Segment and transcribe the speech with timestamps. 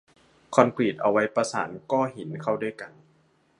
[0.55, 2.91] คอนกรีตเอาไว้ประสานก้อหินเข้าด้วยกัน